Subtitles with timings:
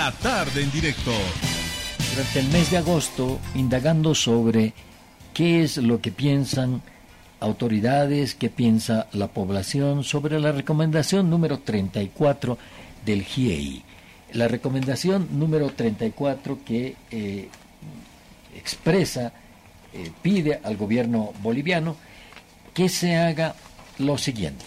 [0.00, 1.12] La tarde en directo.
[2.12, 4.72] Durante el mes de agosto, indagando sobre
[5.34, 6.80] qué es lo que piensan
[7.38, 12.56] autoridades, qué piensa la población sobre la recomendación número 34
[13.04, 13.82] del GIEI.
[14.32, 17.50] La recomendación número 34 que eh,
[18.56, 19.34] expresa,
[19.92, 21.94] eh, pide al gobierno boliviano
[22.72, 23.54] que se haga
[23.98, 24.64] lo siguiente.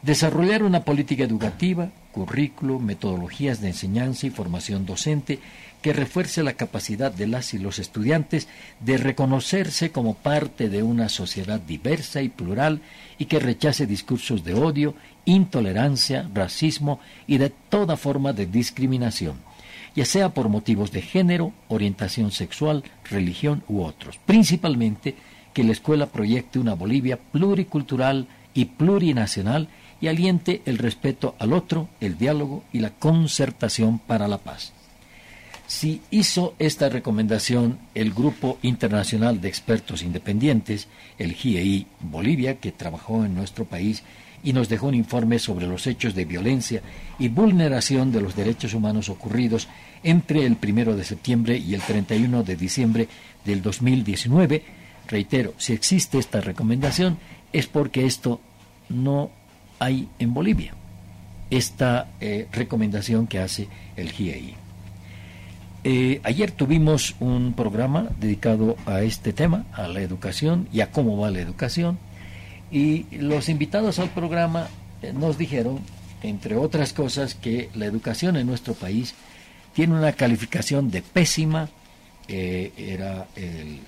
[0.00, 5.38] Desarrollar una política educativa, currículo, metodologías de enseñanza y formación docente
[5.82, 8.48] que refuerce la capacidad de las y los estudiantes
[8.80, 12.80] de reconocerse como parte de una sociedad diversa y plural
[13.18, 14.94] y que rechace discursos de odio,
[15.26, 19.36] intolerancia, racismo y de toda forma de discriminación,
[19.94, 24.18] ya sea por motivos de género, orientación sexual, religión u otros.
[24.24, 25.16] Principalmente
[25.52, 29.68] que la escuela proyecte una Bolivia pluricultural y plurinacional
[30.08, 34.72] aliente el respeto al otro, el diálogo y la concertación para la paz.
[35.66, 40.86] Si hizo esta recomendación el Grupo Internacional de Expertos Independientes,
[41.18, 44.04] el GIEI Bolivia, que trabajó en nuestro país
[44.44, 46.82] y nos dejó un informe sobre los hechos de violencia
[47.18, 49.66] y vulneración de los derechos humanos ocurridos
[50.04, 53.08] entre el 1 de septiembre y el 31 de diciembre
[53.44, 54.62] del 2019.
[55.08, 57.18] Reitero, si existe esta recomendación
[57.52, 58.40] es porque esto
[58.88, 59.30] no
[59.78, 60.74] hay en Bolivia,
[61.50, 64.54] esta eh, recomendación que hace el GIEI.
[65.84, 71.16] Eh, ayer tuvimos un programa dedicado a este tema, a la educación y a cómo
[71.16, 71.98] va la educación.
[72.72, 74.68] Y los invitados al programa
[75.02, 75.78] eh, nos dijeron,
[76.22, 79.14] entre otras cosas, que la educación en nuestro país
[79.74, 81.68] tiene una calificación de pésima.
[82.28, 83.78] Era el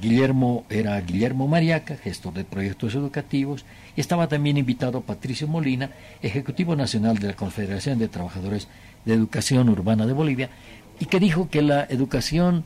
[0.00, 3.64] Guillermo, era Guillermo Mariaca, gestor de proyectos educativos,
[3.96, 5.90] y estaba también invitado Patricio Molina,
[6.22, 8.68] Ejecutivo Nacional de la Confederación de Trabajadores
[9.04, 10.50] de Educación Urbana de Bolivia,
[10.98, 12.64] y que dijo que la educación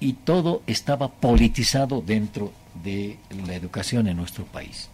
[0.00, 2.52] y todo estaba politizado dentro
[2.84, 4.88] de la educación en nuestro país.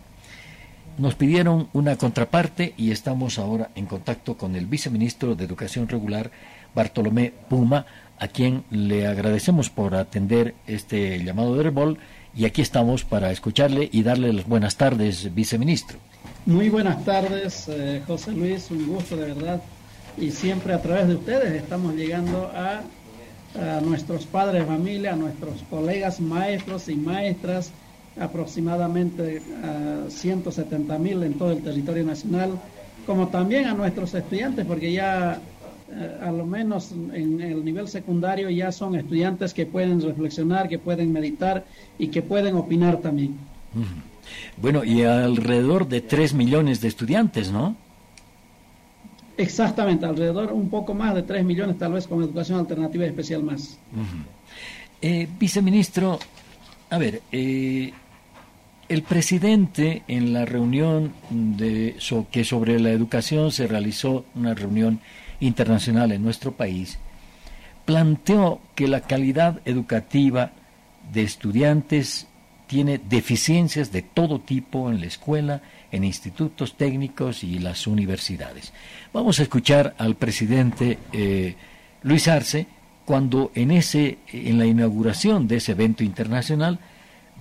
[0.97, 6.31] Nos pidieron una contraparte y estamos ahora en contacto con el viceministro de Educación Regular,
[6.75, 7.84] Bartolomé Puma,
[8.19, 11.99] a quien le agradecemos por atender este llamado de Rebol
[12.37, 15.99] y aquí estamos para escucharle y darle las buenas tardes, viceministro.
[16.47, 19.63] Muy buenas tardes, eh, José Luis, un gusto de verdad
[20.17, 22.83] y siempre a través de ustedes estamos llegando a,
[23.85, 27.71] nuestros padres de familia, a nuestros colegas maestros y maestras,
[28.19, 32.59] aproximadamente a 170 mil en todo el territorio nacional,
[33.07, 35.39] como también a nuestros estudiantes, porque ya
[36.21, 41.12] a lo menos en el nivel secundario ya son estudiantes que pueden reflexionar, que pueden
[41.12, 41.65] meditar
[41.99, 43.37] y que pueden opinar también.
[44.56, 47.77] Bueno, y alrededor de 3 millones de estudiantes, ¿no?
[49.37, 53.78] Exactamente, alrededor un poco más de 3 millones tal vez con educación alternativa especial más.
[55.03, 56.19] Eh, viceministro,
[56.91, 57.93] a ver, eh,
[58.88, 61.97] el presidente en la reunión de,
[62.31, 65.00] que sobre la educación se realizó, una reunión
[65.47, 66.99] internacional en nuestro país,
[67.84, 70.53] planteó que la calidad educativa
[71.12, 72.27] de estudiantes
[72.66, 75.62] tiene deficiencias de todo tipo en la escuela,
[75.93, 78.72] en institutos técnicos y las universidades.
[79.12, 81.56] Vamos a escuchar al presidente eh,
[82.03, 82.66] Luis Arce
[83.05, 86.78] cuando en, ese, en la inauguración de ese evento internacional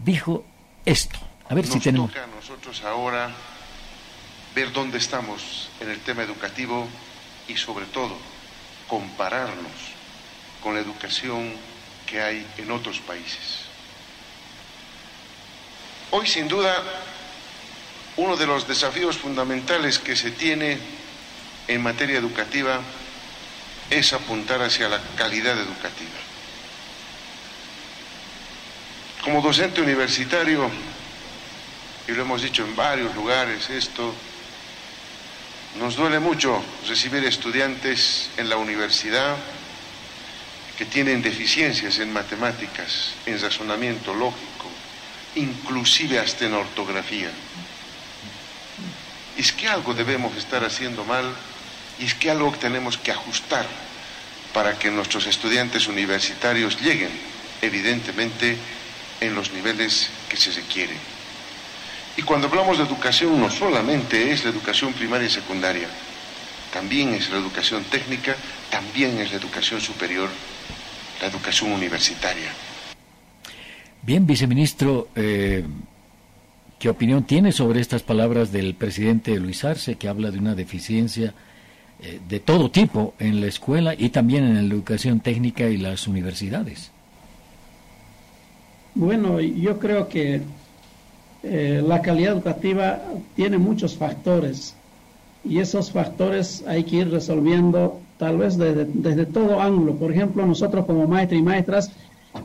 [0.04, 0.44] dijo
[0.86, 1.20] esto.
[1.48, 2.12] A ver Nos si tenemos.
[2.12, 3.32] toca a nosotros ahora
[4.54, 6.86] ver dónde estamos en el tema educativo
[7.48, 8.18] y sobre todo
[8.88, 9.72] compararnos
[10.62, 11.54] con la educación
[12.06, 13.64] que hay en otros países.
[16.12, 16.84] Hoy sin duda
[18.18, 20.78] uno de los desafíos fundamentales que se tiene
[21.68, 22.82] en materia educativa
[23.90, 26.12] es apuntar hacia la calidad educativa.
[29.24, 30.70] Como docente universitario,
[32.08, 34.14] y lo hemos dicho en varios lugares esto,
[35.80, 39.36] nos duele mucho recibir estudiantes en la universidad
[40.78, 44.70] que tienen deficiencias en matemáticas, en razonamiento lógico,
[45.36, 47.30] inclusive hasta en ortografía
[49.38, 51.26] es que algo debemos estar haciendo mal
[52.00, 53.66] y es que algo tenemos que ajustar
[54.54, 57.12] para que nuestros estudiantes universitarios lleguen,
[57.62, 58.58] evidentemente,
[59.20, 60.98] en los niveles que se requieren.
[62.16, 65.88] Y cuando hablamos de educación, no solamente es la educación primaria y secundaria,
[66.72, 68.36] también es la educación técnica,
[68.70, 70.30] también es la educación superior,
[71.22, 72.52] la educación universitaria.
[74.02, 75.64] Bien, viceministro, eh,
[76.84, 81.34] ¿Qué opinión tiene sobre estas palabras del presidente Luis Arce, que habla de una deficiencia
[82.02, 86.10] eh, de todo tipo en la escuela y también en la educación técnica y las
[86.10, 86.92] universidades.
[88.96, 90.42] Bueno, yo creo que
[91.44, 93.02] eh, la calidad educativa
[93.36, 94.76] tiene muchos factores
[95.44, 99.96] y esos factores hay que ir resolviendo tal vez desde, desde todo ángulo.
[99.96, 101.92] Por ejemplo, nosotros como maestros y maestras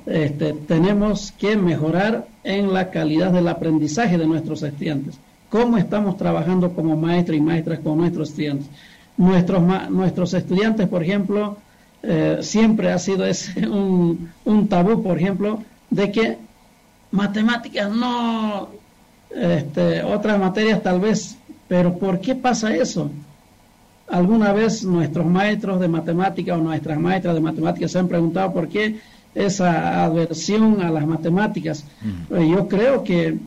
[0.06, 5.18] este, tenemos que mejorar en la calidad del aprendizaje de nuestros estudiantes.
[5.48, 8.68] ¿Cómo estamos trabajando como maestros y maestras con nuestros estudiantes?
[9.16, 11.56] Nuestros, nuestros estudiantes, por ejemplo,
[12.02, 16.38] eh, siempre ha sido ese un, un tabú, por ejemplo, de que
[17.10, 18.68] matemáticas no,
[19.34, 21.36] este, otras materias tal vez,
[21.68, 23.10] pero ¿por qué pasa eso?
[24.08, 28.68] Alguna vez nuestros maestros de matemáticas o nuestras maestras de matemáticas se han preguntado por
[28.68, 28.98] qué
[29.34, 31.84] esa aversión a las matemáticas.
[32.30, 33.38] Eh, yo creo que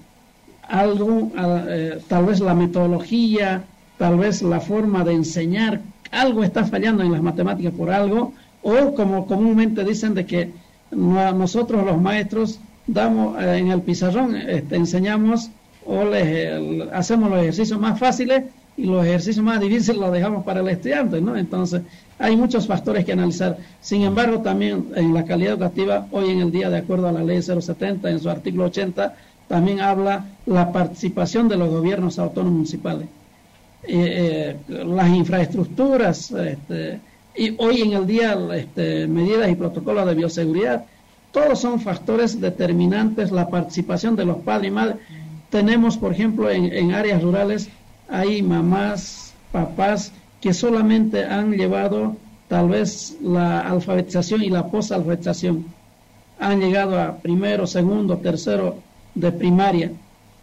[0.68, 3.64] algo, eh, tal vez la metodología,
[3.98, 5.82] tal vez la forma de enseñar,
[6.12, 10.52] algo está fallando en las matemáticas por algo, o como comúnmente dicen de que
[10.92, 15.50] nosotros los maestros damos eh, en el pizarrón, este, enseñamos
[15.86, 18.44] o les, hacemos los ejercicios más fáciles
[18.78, 21.36] y los ejercicios más difíciles los dejamos para el estudiante, ¿no?
[21.36, 21.82] Entonces,
[22.18, 23.58] hay muchos factores que analizar.
[23.82, 27.24] Sin embargo, también en la calidad educativa, hoy en el día, de acuerdo a la
[27.24, 29.16] ley 070, en su artículo 80,
[29.48, 33.08] también habla la participación de los gobiernos autónomos municipales.
[33.84, 37.00] Eh, eh, las infraestructuras, este,
[37.36, 40.86] y hoy en el día, este, medidas y protocolos de bioseguridad,
[41.32, 44.96] todos son factores determinantes, la participación de los padres y madres.
[45.52, 47.70] Tenemos, por ejemplo, en, en áreas rurales,
[48.10, 50.12] hay mamás, papás
[50.42, 52.16] que solamente han llevado
[52.48, 55.66] tal vez la alfabetización y la posalfabetización.
[56.40, 58.78] Han llegado a primero, segundo, tercero
[59.14, 59.92] de primaria.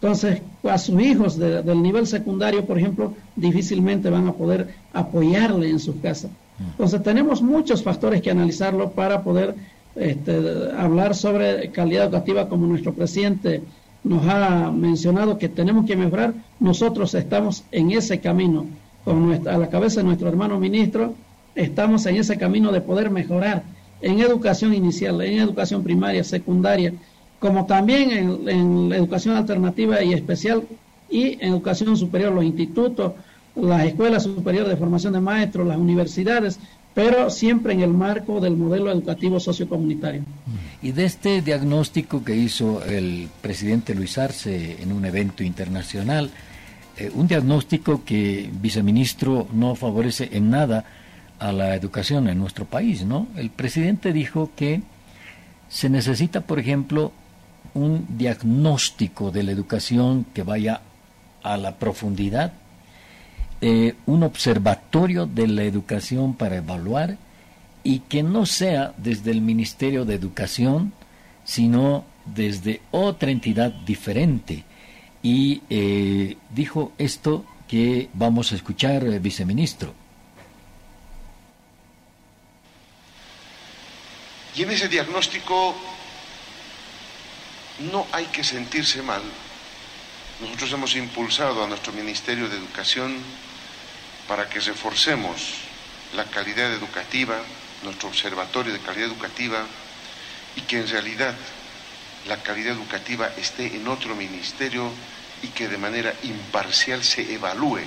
[0.01, 5.79] Entonces, a sus hijos del nivel secundario, por ejemplo, difícilmente van a poder apoyarle en
[5.79, 6.29] su casa.
[6.59, 9.55] Entonces, tenemos muchos factores que analizarlo para poder
[9.95, 13.61] este, hablar sobre calidad educativa como nuestro presidente
[14.03, 16.33] nos ha mencionado que tenemos que mejorar.
[16.59, 18.65] Nosotros estamos en ese camino
[19.05, 21.15] a la cabeza de nuestro hermano ministro,
[21.55, 23.63] estamos en ese camino de poder mejorar
[24.01, 26.93] en educación inicial, en educación primaria, secundaria,
[27.39, 28.11] como también
[28.47, 30.63] en, la educación alternativa y especial
[31.09, 33.13] y en educación superior, los institutos,
[33.55, 36.59] las escuelas superiores de formación de maestros, las universidades,
[36.99, 40.23] pero siempre en el marco del modelo educativo sociocomunitario.
[40.81, 46.29] Y de este diagnóstico que hizo el presidente Luis Arce en un evento internacional,
[46.97, 50.83] eh, un diagnóstico que, viceministro, no favorece en nada
[51.39, 53.29] a la educación en nuestro país, ¿no?
[53.37, 54.81] El presidente dijo que
[55.69, 57.13] se necesita, por ejemplo,
[57.75, 60.81] un diagnóstico de la educación que vaya
[61.43, 62.51] a la profundidad,
[63.61, 67.17] eh, un observatorio de la educación para evaluar
[67.83, 70.93] y que no sea desde el Ministerio de Educación,
[71.43, 74.65] sino desde otra entidad diferente
[75.21, 79.93] y eh, dijo esto que vamos a escuchar, eh, viceministro.
[84.55, 85.75] Y en ese diagnóstico
[87.91, 89.21] no hay que sentirse mal.
[90.41, 93.17] Nosotros hemos impulsado a nuestro Ministerio de Educación
[94.27, 95.55] para que reforcemos
[96.15, 97.37] la calidad educativa,
[97.83, 99.65] nuestro observatorio de calidad educativa,
[100.55, 101.35] y que en realidad
[102.27, 104.89] la calidad educativa esté en otro ministerio
[105.43, 107.81] y que de manera imparcial se evalúe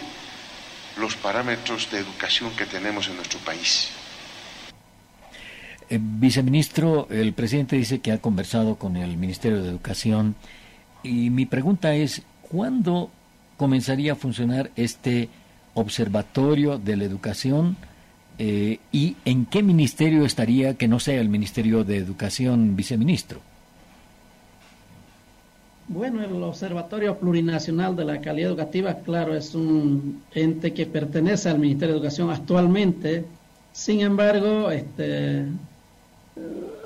[0.98, 3.88] los parámetros de educación que tenemos en nuestro país.
[5.88, 10.36] Eh, viceministro, el presidente dice que ha conversado con el Ministerio de Educación
[11.02, 13.10] y mi pregunta es, ¿cuándo
[13.56, 15.28] comenzaría a funcionar este
[15.74, 17.76] observatorio de la educación
[18.38, 23.40] eh, y en qué ministerio estaría que no sea el Ministerio de Educación, viceministro?
[25.88, 31.58] Bueno, el Observatorio Plurinacional de la Calidad Educativa, claro, es un ente que pertenece al
[31.58, 33.24] Ministerio de Educación actualmente.
[33.72, 35.46] Sin embargo, este, eh,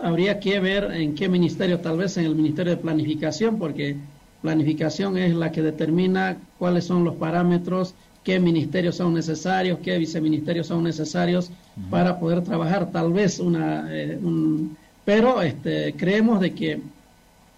[0.02, 3.96] habría que ver en qué ministerio, tal vez en el Ministerio de Planificación, porque
[4.42, 10.66] planificación es la que determina cuáles son los parámetros, qué ministerios son necesarios, qué viceministerios
[10.66, 11.50] son necesarios
[11.90, 12.90] para poder trabajar.
[12.90, 16.80] Tal vez una, eh, un, pero este, creemos de que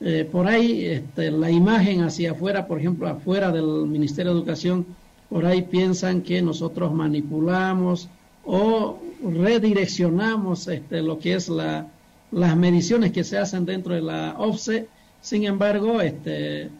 [0.00, 4.86] eh, por ahí este, la imagen hacia afuera, por ejemplo, afuera del Ministerio de Educación,
[5.28, 8.08] por ahí piensan que nosotros manipulamos
[8.44, 11.86] o redireccionamos este, lo que es la,
[12.30, 14.88] las mediciones que se hacen dentro de la OFSE.
[15.20, 16.70] Sin embargo, este, eh,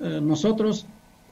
[0.00, 0.86] nosotros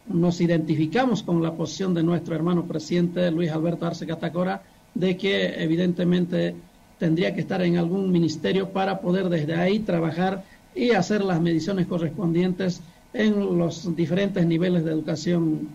[0.08, 4.62] nos identificamos con la posición de nuestro hermano presidente Luis Alberto Arce Catacora
[4.94, 6.54] de que evidentemente
[6.98, 10.44] tendría que estar en algún ministerio para poder desde ahí trabajar
[10.74, 12.80] y hacer las mediciones correspondientes
[13.12, 15.68] en los diferentes niveles de educación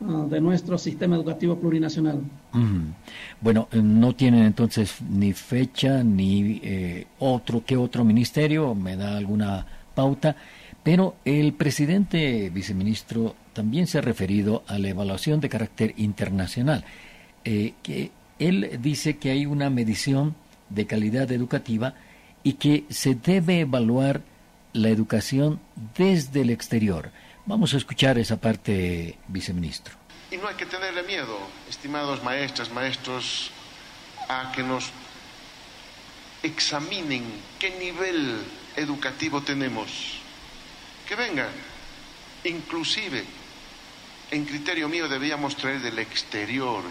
[0.00, 2.20] ah, de nuestro sistema educativo plurinacional.
[3.40, 9.66] Bueno, no tienen entonces ni fecha ni eh, otro que otro ministerio, me da alguna
[9.98, 10.36] pauta,
[10.84, 16.84] pero el presidente viceministro también se ha referido a la evaluación de carácter internacional,
[17.44, 20.36] eh, que él dice que hay una medición
[20.68, 21.94] de calidad educativa
[22.44, 24.20] y que se debe evaluar
[24.72, 25.58] la educación
[25.96, 27.10] desde el exterior.
[27.44, 29.94] Vamos a escuchar esa parte, viceministro.
[30.30, 31.36] Y no hay que tenerle miedo,
[31.68, 33.50] estimados maestras, maestros,
[34.28, 34.92] a que nos
[36.44, 37.24] examinen
[37.58, 38.38] qué nivel
[38.78, 40.20] educativo tenemos.
[41.06, 41.50] Que vengan.
[42.44, 43.24] Inclusive,
[44.30, 46.84] en criterio mío, debíamos traer del exterior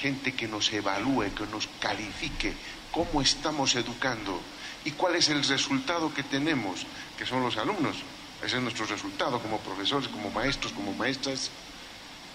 [0.00, 2.52] gente que nos evalúe, que nos califique
[2.90, 4.40] cómo estamos educando
[4.84, 6.86] y cuál es el resultado que tenemos,
[7.16, 7.96] que son los alumnos.
[8.44, 11.50] Ese es nuestro resultado como profesores, como maestros, como maestras.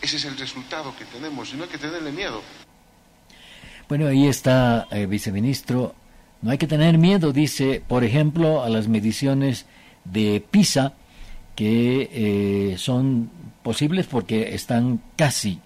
[0.01, 2.41] Ese es el resultado que tenemos y no hay que tenerle miedo.
[3.89, 5.95] Bueno, ahí está, eh, viceministro.
[6.41, 9.65] No hay que tener miedo, dice, por ejemplo, a las mediciones
[10.05, 10.93] de PISA,
[11.55, 13.31] que eh, son
[13.63, 15.59] posibles porque están casi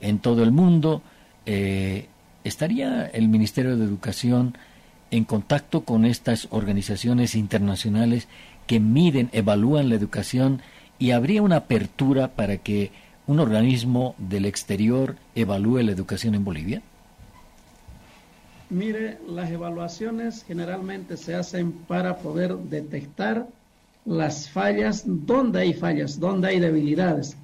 [0.00, 1.02] en todo el mundo.
[1.44, 2.06] Eh,
[2.44, 4.56] ¿Estaría el Ministerio de Educación
[5.10, 8.26] en contacto con estas organizaciones internacionales
[8.66, 10.62] que miden, evalúan la educación
[10.98, 12.90] y habría una apertura para que
[13.26, 16.82] un organismo del exterior evalúe la educación en Bolivia?
[18.70, 23.46] Mire, las evaluaciones generalmente se hacen para poder detectar
[24.04, 27.36] las fallas, dónde hay fallas, dónde hay debilidades.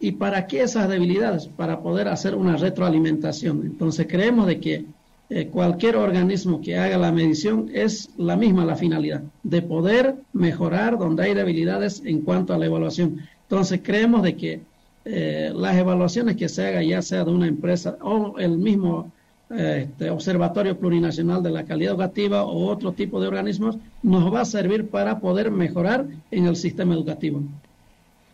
[0.00, 1.46] ¿Y para qué esas debilidades?
[1.46, 3.62] Para poder hacer una retroalimentación.
[3.64, 4.84] Entonces creemos de que
[5.30, 10.98] eh, cualquier organismo que haga la medición es la misma la finalidad, de poder mejorar
[10.98, 13.20] donde hay debilidades en cuanto a la evaluación.
[13.42, 14.60] Entonces creemos de que
[15.04, 19.12] eh, las evaluaciones que se haga ya sea de una empresa o el mismo
[19.50, 24.44] este, Observatorio Plurinacional de la Calidad Educativa o otro tipo de organismos nos va a
[24.44, 27.42] servir para poder mejorar en el sistema educativo.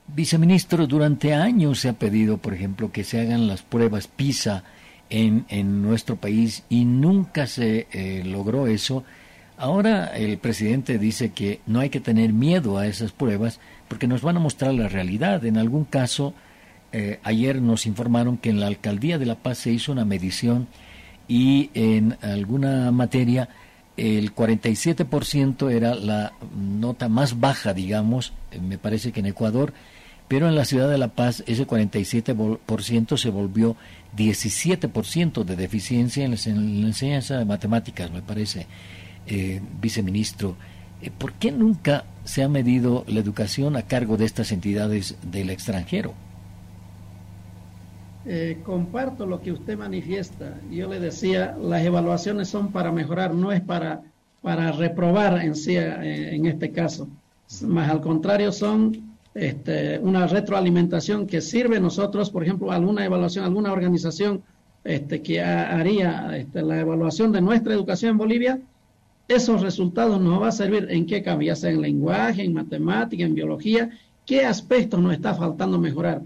[0.07, 4.65] Viceministro, durante años se ha pedido, por ejemplo, que se hagan las pruebas PISA
[5.09, 9.05] en, en nuestro país y nunca se eh, logró eso.
[9.57, 14.23] Ahora el presidente dice que no hay que tener miedo a esas pruebas porque nos
[14.23, 15.45] van a mostrar la realidad.
[15.45, 16.35] En algún caso,
[16.93, 20.67] eh, ayer nos informaron que en la alcaldía de La Paz se hizo una medición
[21.29, 23.49] y en alguna materia
[23.97, 29.73] el 47% era la nota más baja, digamos, eh, me parece que en Ecuador,
[30.27, 33.77] pero en la ciudad de La Paz ese 47% se volvió
[34.17, 38.67] 17% de deficiencia en la, enseñanza de matemáticas, me parece,
[39.27, 40.57] eh, viceministro.
[41.03, 45.51] Eh, ¿Por qué nunca se ha medido la educación a cargo de estas entidades del
[45.51, 46.15] extranjero?
[48.27, 50.59] Eh, comparto lo que usted manifiesta.
[50.71, 54.03] Yo le decía, las evaluaciones son para mejorar, no es para,
[54.41, 57.09] para reprobar en sí, eh, en este caso.
[57.67, 63.73] Más al contrario, son este, una retroalimentación que sirve nosotros, por ejemplo, alguna evaluación, alguna
[63.73, 64.43] organización
[64.85, 68.61] este, que haría este, la evaluación de nuestra educación en Bolivia,
[69.29, 73.23] esos resultados nos va a servir en qué cambia, ya sea en lenguaje, en matemática,
[73.23, 73.91] en biología,
[74.25, 76.23] qué aspectos nos está faltando mejorar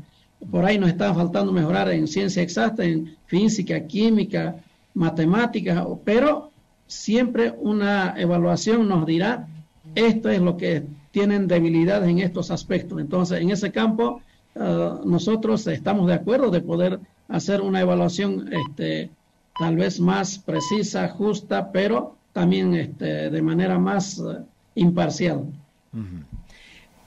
[0.51, 4.57] por ahí nos está faltando mejorar en ciencia exacta, en física, química,
[4.95, 6.51] matemáticas, pero
[6.87, 9.47] siempre una evaluación nos dirá
[9.95, 13.01] esto es lo que tienen debilidades en estos aspectos.
[13.01, 14.23] Entonces, en ese campo,
[14.55, 19.11] eh, nosotros estamos de acuerdo de poder hacer una evaluación este,
[19.59, 24.39] tal vez más precisa, justa, pero también este, de manera más eh,
[24.77, 25.47] imparcial.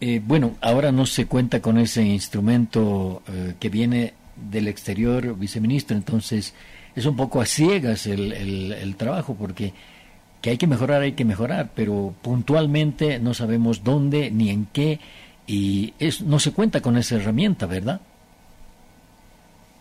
[0.04, 4.16] Eh, bueno, ahora no se cuenta con ese instrumento eh, que viene
[4.50, 6.56] del exterior, viceministro, entonces
[6.96, 9.74] es un poco a ciegas el, el, trabajo porque
[10.42, 15.00] que hay que mejorar, hay que mejorar, pero puntualmente no sabemos dónde ni en qué
[15.46, 18.02] y es, no se cuenta con esa herramienta, ¿verdad?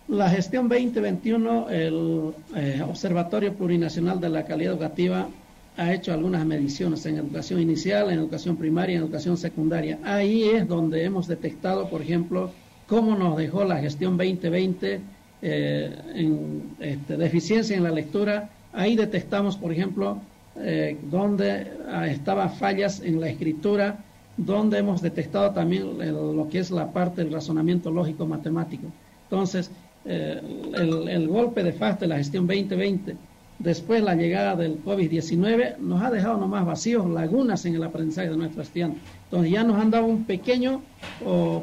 [0.07, 5.29] La gestión 2021, el eh, Observatorio Plurinacional de la Calidad Educativa
[5.77, 9.99] ha hecho algunas mediciones en educación inicial, en educación primaria, en educación secundaria.
[10.05, 12.53] Ahí es donde hemos detectado, por ejemplo,
[12.87, 15.01] cómo nos dejó la gestión 2020
[15.43, 18.51] eh, en este, deficiencia en la lectura.
[18.73, 20.21] Ahí detectamos, por ejemplo,
[20.57, 24.05] eh, donde ah, estaban fallas en la escritura,
[24.37, 28.89] donde hemos detectado también lo que es la parte del razonamiento lógico matemático.
[29.25, 29.71] Entonces,
[30.05, 30.41] eh,
[30.75, 33.17] el, el, golpe de fase de la gestión 2020,
[33.61, 38.37] después la llegada del COVID-19, nos ha dejado nomás vacíos, lagunas en el aprendizaje de
[38.37, 39.03] nuestros estudiantes.
[39.25, 40.81] Entonces, ya nos han dado un pequeño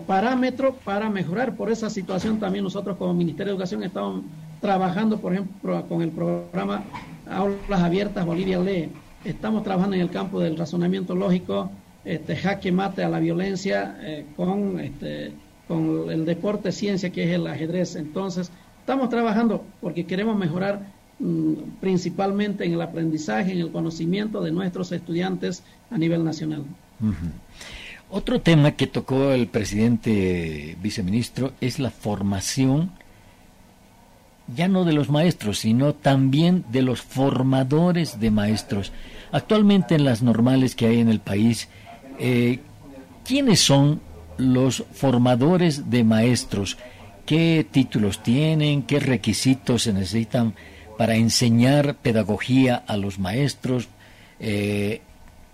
[0.06, 1.56] parámetro para mejorar.
[1.56, 4.24] Por esa situación, también nosotros como Ministerio de Educación estamos
[4.62, 6.84] trabajando, por ejemplo, con el programa
[7.30, 8.89] Aulas Abiertas Bolivia Lee.
[9.25, 11.70] Estamos trabajando en el campo del razonamiento lógico,
[12.06, 15.34] este, jaque mate a la violencia eh, con, este,
[15.68, 17.96] con el deporte ciencia que es el ajedrez.
[17.96, 20.97] Entonces, estamos trabajando porque queremos mejorar
[21.80, 26.64] principalmente en el aprendizaje, en el conocimiento de nuestros estudiantes a nivel nacional.
[28.10, 32.92] Otro tema que tocó el presidente viceministro es la formación
[34.56, 38.92] ya no de los maestros, sino también de los formadores de maestros.
[39.32, 41.68] Actualmente en las normales que hay en el país,
[42.20, 42.60] eh,
[43.26, 44.00] ¿quiénes son
[44.38, 46.78] los formadores de maestros?
[47.26, 48.84] ¿Qué títulos tienen?
[48.84, 50.54] ¿Qué requisitos se necesitan
[50.98, 53.88] para enseñar pedagogía a los maestros?
[54.39, 55.01] Eh,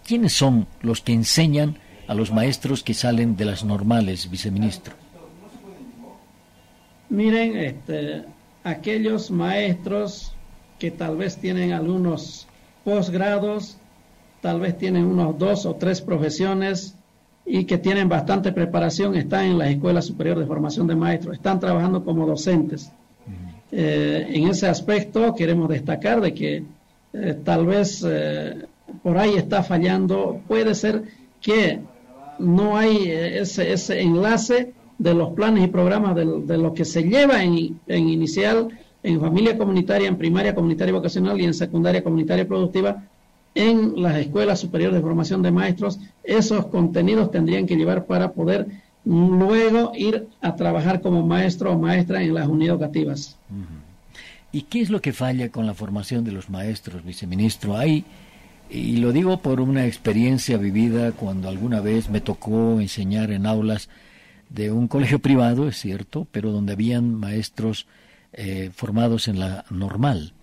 [0.06, 4.94] ¿Quiénes son los que enseñan a los maestros que salen de las normales, viceministro?
[7.10, 8.24] Miren, este,
[8.64, 10.34] aquellos maestros
[10.80, 12.48] que tal vez tienen algunos
[12.84, 13.78] posgrados,
[14.42, 16.96] tal vez tienen unos dos o tres profesiones
[17.46, 21.60] y que tienen bastante preparación, están en la Escuela Superior de Formación de Maestros, están
[21.60, 22.92] trabajando como docentes.
[23.76, 26.64] Eh, en ese aspecto queremos destacar de que
[27.12, 28.68] eh, tal vez eh,
[29.02, 31.02] por ahí está fallando, puede ser
[31.42, 31.80] que
[32.38, 37.44] no hay ese, ese enlace de los planes y programas de, lo que se lleva
[37.44, 38.68] en, en, inicial,
[39.02, 43.04] en familia comunitaria, en primaria comunitaria vocacional y en secundaria comunitaria productiva
[43.56, 46.00] en las escuelas superiores de formación de maestros.
[46.24, 48.68] Esos contenidos tendrían que llevar para poder
[49.06, 53.38] luego ir a trabajar como maestro o maestra en las unidades educativas.
[54.52, 57.76] ¿Y qué es lo que falla con la formación de los maestros, viceministro?
[57.76, 58.06] Hay,
[58.70, 63.90] y lo digo por una experiencia vivida cuando alguna vez me tocó enseñar en aulas
[64.50, 67.88] de un colegio privado, es cierto, pero donde habían maestros
[68.32, 70.34] eh, formados en la normal.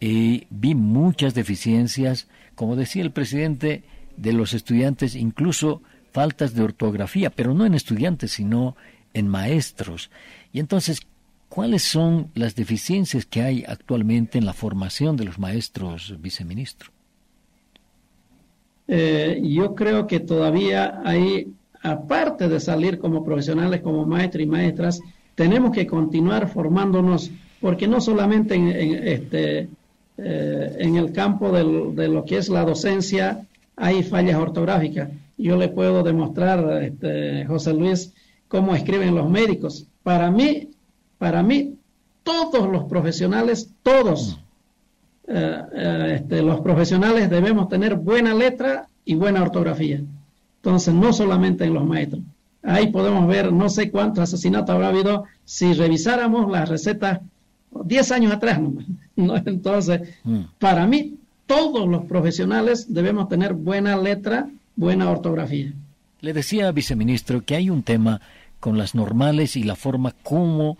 [0.00, 3.82] Y vi muchas deficiencias, como decía el presidente,
[4.16, 8.76] de los estudiantes, incluso faltas de ortografía, pero no en estudiantes, sino
[9.14, 10.10] en maestros.
[10.52, 11.00] Y entonces,
[11.48, 16.90] ¿cuáles son las deficiencias que hay actualmente en la formación de los maestros, viceministro?
[18.88, 25.00] Eh, yo creo que todavía hay aparte de salir como profesionales, como maestros y maestras,
[25.34, 28.68] tenemos que continuar formándonos, porque no solamente en,
[29.06, 29.68] este,
[30.18, 33.46] eh, en el campo de lo que es la docencia
[33.76, 35.08] hay fallas ortográficas.
[35.40, 38.12] Yo le puedo demostrar, este, José Luis,
[38.48, 39.86] cómo escriben los médicos.
[40.02, 40.70] Para mí,
[41.18, 41.74] para mí,
[42.22, 44.38] todos los profesionales, todos
[45.26, 50.02] eh, eh, este, los profesionales debemos tener buena letra y buena ortografía.
[50.56, 52.22] Entonces, no solamente en los maestros.
[52.62, 57.20] Ahí podemos ver no sé cuántos asesinatos habrá habido si revisáramos las recetas
[57.84, 58.60] 10 años atrás.
[59.16, 59.36] ¿no?
[59.36, 60.40] Entonces, mm.
[60.58, 65.72] para mí, todos los profesionales debemos tener buena letra, buena ortografía.
[66.20, 68.20] Le decía, viceministro, que hay un tema
[68.60, 70.76] con las normales y la forma como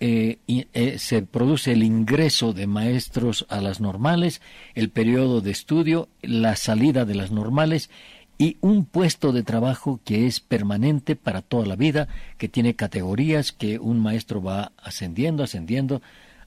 [0.00, 4.40] eh, eh, se produce el ingreso de maestros a las normales,
[4.74, 7.90] el periodo de estudio, la salida de las normales
[8.38, 13.52] y un puesto de trabajo que es permanente para toda la vida, que tiene categorías,
[13.52, 16.00] que un maestro va ascendiendo, ascendiendo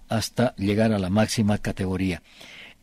[0.10, 2.24] hasta llegar a la máxima categoría.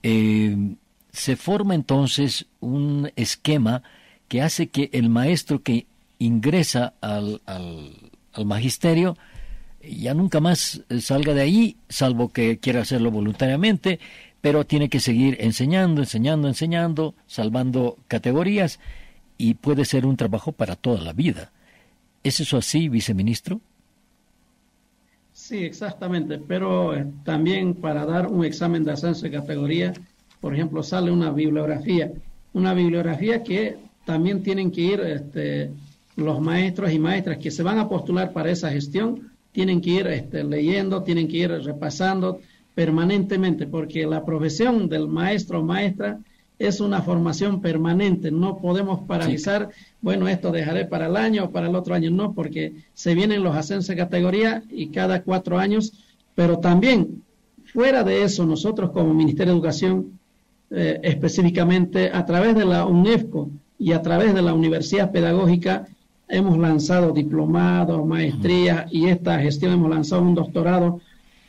[0.04, 0.76] Eh,
[1.10, 3.82] se forma entonces un esquema
[4.30, 5.86] que hace que el maestro que
[6.20, 9.16] ingresa al, al, magisterio
[9.82, 13.98] ya nunca más salga de ahí, salvo que quiera hacerlo voluntariamente,
[14.40, 18.78] pero tiene que seguir enseñando, enseñando, enseñando, salvando categorías
[19.36, 21.50] y puede ser un trabajo para toda la vida.
[22.22, 23.60] ¿Es eso así, viceministro?
[25.32, 29.92] Sí, exactamente, pero eh, también para dar un examen de ascenso de categoría,
[30.40, 32.12] por ejemplo, sale una bibliografía,
[32.52, 35.70] una bibliografía que también tienen que ir este,
[36.16, 40.08] los maestros y maestras que se van a postular para esa gestión, tienen que ir
[40.08, 42.40] este, leyendo, tienen que ir repasando
[42.74, 46.18] permanentemente, porque la profesión del maestro o maestra
[46.58, 49.68] es una formación permanente, no podemos paralizar,
[50.00, 53.44] bueno, esto dejaré para el año o para el otro año, no, porque se vienen
[53.44, 55.92] los ascensos de categoría y cada cuatro años,
[56.34, 57.22] pero también
[57.64, 60.18] fuera de eso, nosotros como Ministerio de Educación,
[60.72, 65.88] eh, específicamente a través de la UNEFCO, y a través de la Universidad Pedagógica
[66.28, 71.00] hemos lanzado diplomados, maestrías y esta gestión hemos lanzado un doctorado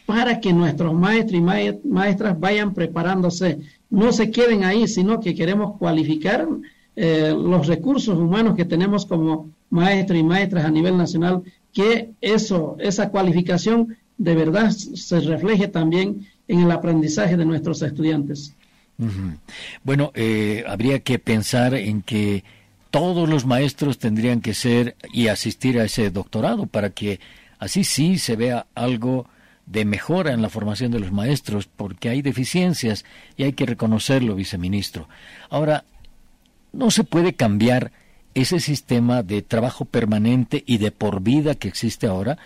[0.06, 3.60] para que nuestros maestros y maestras vayan preparándose.
[3.90, 6.48] No se queden ahí, sino que queremos cualificar
[6.96, 12.78] eh, los recursos humanos que tenemos como maestros y maestras a nivel nacional, que eso,
[12.80, 18.56] esa cualificación de verdad se refleje también en el aprendizaje de nuestros estudiantes.
[19.84, 22.44] Bueno, eh, habría que pensar en que
[22.92, 27.20] todos los maestros tendrían que ser y asistir a ese doctorado para que
[27.58, 29.28] así sí se vea algo
[29.66, 33.06] de mejora en la formación de los maestros, porque hay deficiencias
[33.38, 35.08] y hay que reconocerlo, viceministro.
[35.50, 35.86] Ahora,
[36.74, 37.92] no se puede cambiar
[38.34, 42.38] ese sistema de trabajo permanente y de por vida que existe ahora,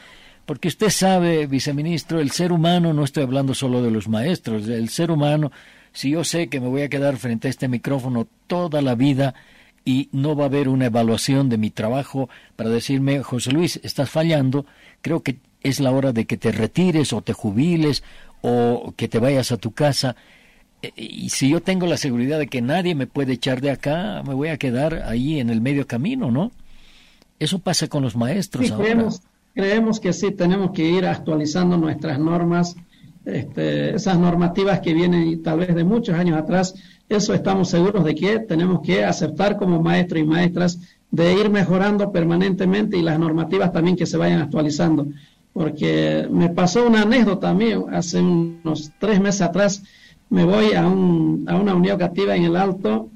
[0.46, 4.90] porque usted sabe, viceministro, el ser humano, no estoy hablando solo de los maestros, el
[4.90, 5.52] ser humano,
[5.96, 9.34] si yo sé que me voy a quedar frente a este micrófono toda la vida
[9.86, 14.10] y no va a haber una evaluación de mi trabajo para decirme, José Luis, estás
[14.10, 14.66] fallando,
[15.02, 18.04] creo que es la hora de que te retires o te jubiles
[18.42, 20.18] o que te vayas a tu casa.
[20.82, 24.22] E, y si yo tengo la seguridad de que nadie me puede echar de acá,
[24.28, 26.52] me voy a quedar ahí en el medio camino, ¿no?
[27.40, 29.10] Eso pasa con los maestros ahora.
[29.56, 32.76] Creemos, que sí, tenemos que ir actualizando nuestras normas,
[33.26, 36.76] este, esas normativas que vienen tal vez de muchos años atrás.
[37.10, 40.80] Eso estamos seguros de que tenemos que aceptar como maestros y maestras
[41.12, 45.08] de ir mejorando permanentemente y las normativas también que se vayan actualizando
[45.56, 49.82] porque me pasó una anécdota a mí, hace unos tres meses atrás,
[50.30, 53.10] me voy a, un, a una unión educativa en el Alto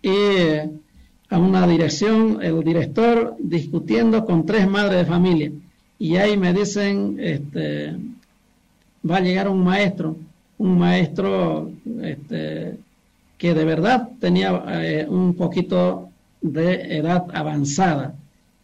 [0.00, 0.56] y
[1.28, 5.52] a una dirección, el director discutiendo con tres madres de familia.
[5.98, 7.94] Y ahí me dicen, este,
[9.08, 10.16] va a llegar un maestro,
[10.58, 11.70] un maestro
[12.02, 12.78] este,
[13.38, 16.08] que de verdad tenía eh, un poquito
[16.40, 18.14] de edad avanzada.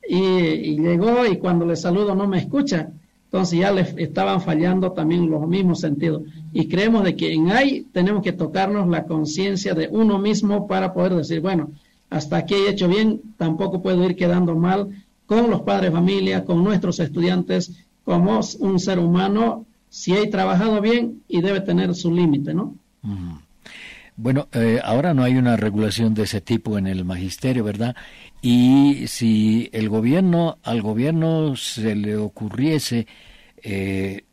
[0.09, 2.90] Y, llegó y cuando le saludo no me escucha.
[3.26, 6.22] Entonces ya les estaban fallando también los mismos sentidos.
[6.52, 10.92] Y creemos de que en ahí tenemos que tocarnos la conciencia de uno mismo para
[10.92, 11.70] poder decir, bueno,
[12.11, 14.90] hasta aquí he hecho bien, tampoco puedo ir quedando mal
[15.24, 17.72] con los padres de familia, con nuestros estudiantes,
[18.05, 22.74] como un ser humano, si he trabajado bien y debe tener su límite, ¿no?
[24.16, 27.94] Bueno, eh, ahora no hay una regulación de ese tipo en el magisterio, ¿verdad?
[28.40, 33.07] Y si el gobierno, al gobierno se le ocurriese
[33.62, 34.24] eh,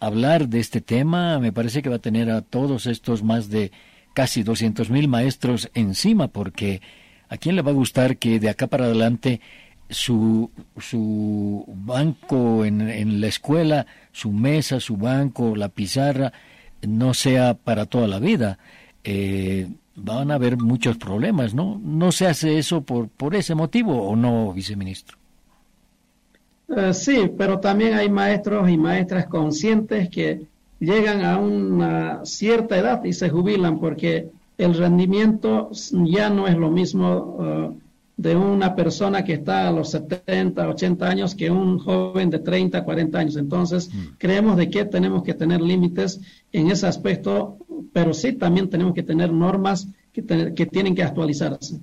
[0.00, 3.72] hablar de este tema, me parece que va a tener a todos estos más de
[4.14, 6.80] casi 200 mil maestros encima, porque
[7.28, 9.42] a quién le va a gustar que de acá para adelante
[9.88, 16.32] su, su banco en, en la escuela, su mesa, su banco, la pizarra,
[16.82, 18.58] no sea para toda la vida.
[19.04, 21.80] Eh, van a haber muchos problemas, ¿no?
[21.82, 25.16] ¿No se hace eso por, por ese motivo o no, viceministro?
[26.76, 30.42] Eh, sí, pero también hay maestros y maestras conscientes que
[30.80, 36.70] llegan a una cierta edad y se jubilan porque el rendimiento ya no es lo
[36.70, 37.70] mismo eh,
[38.16, 42.82] de una persona que está a los 70, 80 años que un joven de 30,
[42.82, 43.36] 40 años.
[43.36, 44.16] Entonces, mm.
[44.16, 46.20] creemos de que tenemos que tener límites
[46.52, 47.58] en ese aspecto
[47.96, 50.22] pero sí también tenemos que tener normas que,
[50.54, 51.80] que tienen que actualizarse.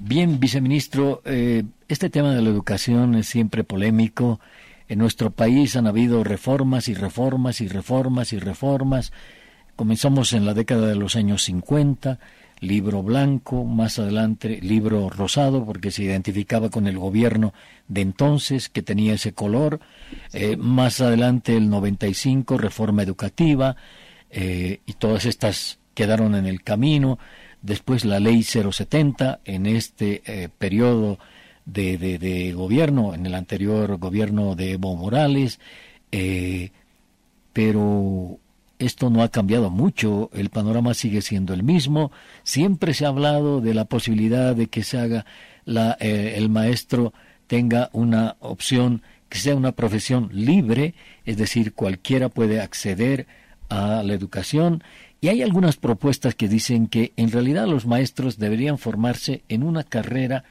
[0.00, 4.40] Bien, viceministro, eh, este tema de la educación es siempre polémico.
[4.88, 9.12] En nuestro país han habido reformas y reformas y reformas y reformas.
[9.76, 12.18] Comenzamos en la década de los años 50,
[12.60, 17.52] libro blanco, más adelante libro rosado, porque se identificaba con el gobierno
[17.86, 19.80] de entonces que tenía ese color.
[20.32, 23.76] Eh, más adelante el 95, reforma educativa.
[24.30, 27.18] Eh, y todas estas quedaron en el camino.
[27.62, 31.18] Después la ley 070 en este eh, periodo
[31.64, 35.60] de, de, gobierno, en el anterior gobierno de Evo Morales,
[37.52, 38.38] pero
[38.78, 42.12] esto no ha cambiado mucho, el panorama sigue siendo el mismo,
[42.44, 45.26] siempre se ha hablado de la posibilidad de que se haga
[45.64, 47.12] la, el maestro
[47.46, 53.26] tenga una opción que sea una profesión libre, es decir, cualquiera puede acceder
[53.68, 54.82] a la educación.
[55.20, 59.82] Y hay algunas propuestas que dicen que en realidad los maestros deberían formarse en una
[59.82, 60.44] carrera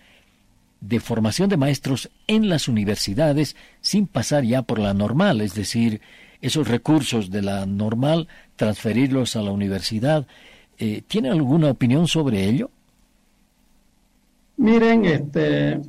[0.81, 6.01] de formación de maestros en las universidades sin pasar ya por la normal, es decir,
[6.41, 10.27] esos recursos de la normal, transferirlos a la universidad.
[10.77, 12.69] Eh, ¿Tiene alguna opinión sobre ello?
[14.57, 15.79] Miren, este,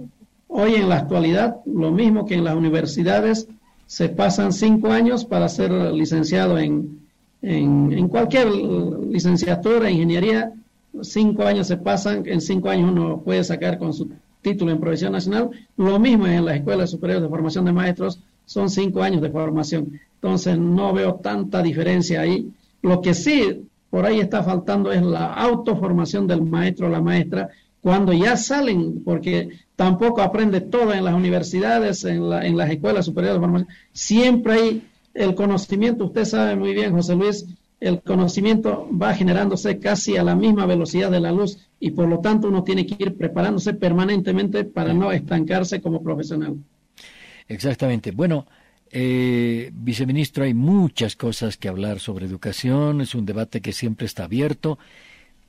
[0.48, 3.48] hoy en la actualidad, lo mismo que en las universidades,
[3.86, 7.00] se pasan cinco años para ser licenciado en,
[7.40, 10.52] en, cualquier licenciatura, ingeniería,
[11.00, 14.10] cinco años se pasan, en cinco años uno puede sacar con su
[14.42, 15.50] título en profesión nacional.
[15.76, 19.98] Lo mismo en las escuelas superiores de formación de maestros, son cinco años de formación.
[20.20, 22.50] Entonces no veo tanta diferencia ahí.
[22.82, 27.48] Lo que sí por ahí está faltando es la autoformación del maestro o la maestra
[27.80, 33.06] cuando ya salen, porque tampoco aprende todo en las universidades, en, la, en las escuelas
[33.06, 33.68] superiores de formación.
[33.92, 37.46] Siempre hay el conocimiento, usted sabe muy bien, José Luis,
[37.80, 42.18] el conocimiento va generándose casi a la misma velocidad de la luz y por lo
[42.18, 46.56] tanto uno tiene que ir preparándose permanentemente para no estancarse como profesional.
[47.46, 48.10] Exactamente.
[48.10, 48.46] Bueno,
[48.92, 54.24] eh, viceministro, hay muchas cosas que hablar sobre educación, es un debate que siempre está
[54.24, 54.78] abierto,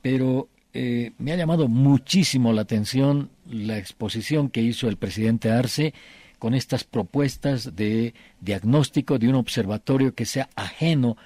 [0.02, 5.94] pero eh, me ha llamado muchísimo la atención la exposición que hizo el presidente Arce
[6.38, 11.16] con estas propuestas de diagnóstico de un observatorio que sea ajeno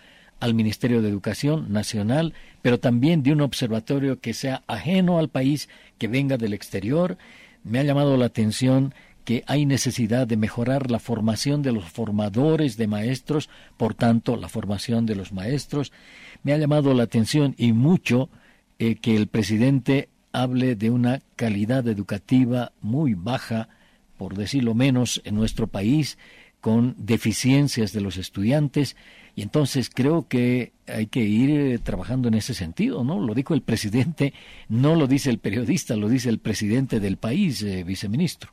[0.41, 5.69] al Ministerio de Educación Nacional, pero también de un observatorio que sea ajeno al país,
[5.99, 7.17] que venga del exterior.
[7.63, 8.93] Me ha llamado la atención
[9.25, 14.49] que hay necesidad de mejorar la formación de los formadores de maestros, por tanto, la
[14.49, 15.93] formación de los maestros.
[16.43, 18.29] Me ha llamado la atención y mucho
[18.79, 23.69] eh, que el presidente hable de una calidad educativa muy baja,
[24.19, 26.19] por decirlo menos, en nuestro país,
[26.61, 28.97] con deficiencias de los estudiantes,
[29.37, 33.21] y entonces creo que hay que ir eh, trabajando en ese sentido, ¿no?
[33.21, 34.33] Lo dijo el presidente,
[34.69, 38.51] no lo dice el periodista, lo dice el presidente del país, eh, viceministro.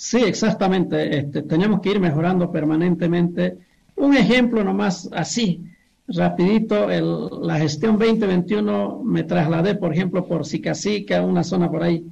[0.00, 1.18] Sí, exactamente.
[1.18, 3.58] Este, tenemos que ir mejorando permanentemente.
[3.96, 5.62] Un ejemplo nomás así,
[6.08, 6.88] rapidito,
[7.42, 12.06] la gestión 2021 me trasladé, por ejemplo, por Sicasica, una zona por ahí.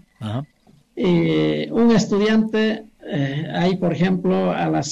[0.96, 4.88] Eh, un estudiante, eh, ahí, por ejemplo, a las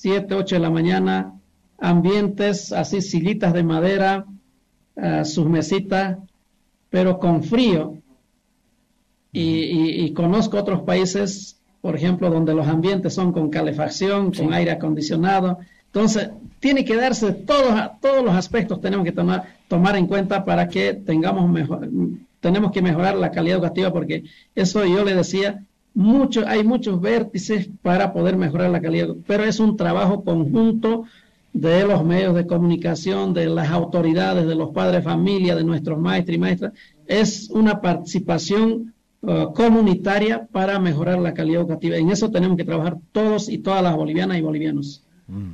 [0.00, 1.34] 7, 8 de la mañana,
[1.78, 4.24] ambientes así, sillitas de madera,
[4.94, 6.18] uh, sus mesitas,
[6.90, 7.96] pero con frío.
[9.32, 15.58] y, conozco otros países por ejemplo, donde los ambientes son con calefacción, con aire acondicionado.
[15.86, 20.68] Entonces, tiene que darse todos, todos los aspectos tenemos que tomar, tomar en cuenta para
[20.68, 21.88] que tengamos mejor,
[22.40, 25.64] tenemos que mejorar la calidad educativa porque eso yo le decía,
[25.94, 31.04] mucho, hay muchos vértices para poder mejorar la calidad, pero es un trabajo conjunto
[31.52, 35.98] de los medios de comunicación, de las autoridades, de los padres de familia, de nuestros
[35.98, 36.72] maestros y maestras.
[37.06, 41.96] Es una participación Uh, comunitaria para mejorar la calidad educativa.
[41.96, 45.02] En eso tenemos que trabajar todos y todas las bolivianas y bolivianos.
[45.26, 45.52] Mm.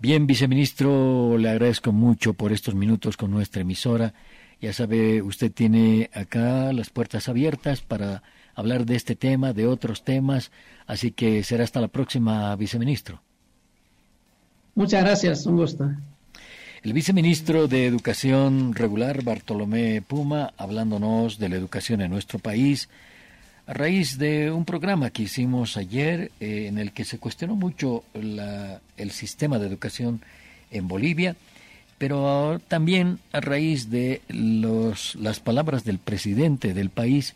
[0.00, 4.14] Bien, viceministro, le agradezco mucho por estos minutos con nuestra emisora.
[4.60, 8.24] Ya sabe, usted tiene acá las puertas abiertas para
[8.56, 10.50] hablar de este tema, de otros temas,
[10.86, 13.22] así que será hasta la próxima, viceministro.
[14.74, 15.88] Muchas gracias, un gusto.
[16.84, 22.88] El viceministro de Educación Regular, Bartolomé Puma, hablándonos de la educación en nuestro país,
[23.66, 28.04] a raíz de un programa que hicimos ayer eh, en el que se cuestionó mucho
[28.14, 30.22] el sistema de educación
[30.70, 31.34] en Bolivia,
[31.98, 37.34] pero también a raíz de los, las palabras del presidente del país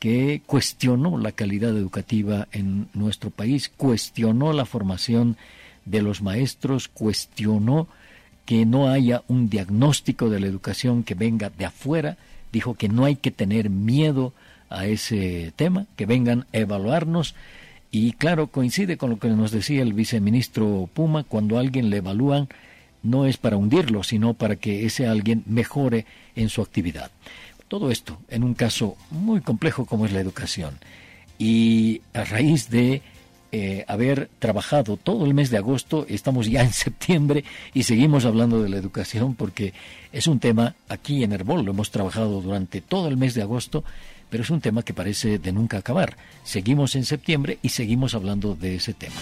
[0.00, 5.36] que cuestionó la calidad educativa en nuestro país, cuestionó la formación
[5.84, 7.86] de los maestros, cuestionó
[8.46, 12.16] que no haya un diagnóstico de la educación que venga de afuera,
[12.52, 14.32] dijo que no hay que tener miedo
[14.68, 17.34] a ese tema, que vengan a evaluarnos
[17.90, 21.98] y claro, coincide con lo que nos decía el viceministro Puma, cuando a alguien le
[21.98, 22.48] evalúan
[23.02, 27.10] no es para hundirlo, sino para que ese alguien mejore en su actividad.
[27.66, 30.78] Todo esto en un caso muy complejo como es la educación.
[31.38, 33.02] Y a raíz de
[33.52, 38.62] eh, haber trabajado todo el mes de agosto, estamos ya en septiembre y seguimos hablando
[38.62, 39.72] de la educación porque
[40.12, 43.84] es un tema aquí en Herbol, lo hemos trabajado durante todo el mes de agosto,
[44.28, 46.16] pero es un tema que parece de nunca acabar.
[46.44, 49.16] Seguimos en septiembre y seguimos hablando de ese tema.